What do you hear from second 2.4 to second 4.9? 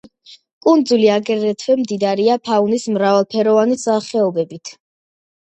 ფაუნის მრავალფეროვანი სახეობებით.